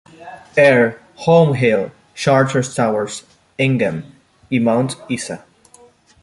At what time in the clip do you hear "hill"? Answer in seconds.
1.53-1.91